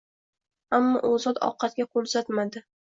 [0.79, 2.69] Ammo u zot ovqatga qo‘l uzatmadi.